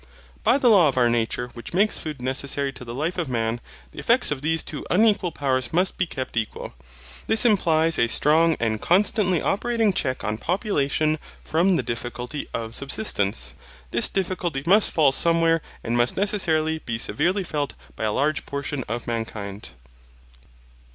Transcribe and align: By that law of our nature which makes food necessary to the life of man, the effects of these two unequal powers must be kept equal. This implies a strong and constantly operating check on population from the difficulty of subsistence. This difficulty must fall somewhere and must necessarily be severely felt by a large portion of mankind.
By 0.43 0.57
that 0.57 0.67
law 0.67 0.87
of 0.87 0.97
our 0.97 1.11
nature 1.11 1.49
which 1.53 1.75
makes 1.75 1.99
food 1.99 2.23
necessary 2.23 2.73
to 2.73 2.83
the 2.83 2.95
life 2.95 3.19
of 3.19 3.29
man, 3.29 3.61
the 3.91 3.99
effects 3.99 4.31
of 4.31 4.41
these 4.41 4.63
two 4.63 4.83
unequal 4.89 5.31
powers 5.31 5.71
must 5.71 5.99
be 5.99 6.07
kept 6.07 6.35
equal. 6.35 6.73
This 7.27 7.45
implies 7.45 7.99
a 7.99 8.07
strong 8.07 8.57
and 8.59 8.81
constantly 8.81 9.43
operating 9.43 9.93
check 9.93 10.23
on 10.23 10.39
population 10.39 11.19
from 11.43 11.75
the 11.75 11.83
difficulty 11.83 12.49
of 12.51 12.73
subsistence. 12.73 13.53
This 13.91 14.09
difficulty 14.09 14.63
must 14.65 14.89
fall 14.89 15.11
somewhere 15.11 15.61
and 15.83 15.95
must 15.95 16.17
necessarily 16.17 16.79
be 16.79 16.97
severely 16.97 17.43
felt 17.43 17.75
by 17.95 18.05
a 18.05 18.11
large 18.11 18.47
portion 18.47 18.83
of 18.89 19.05
mankind. 19.05 19.69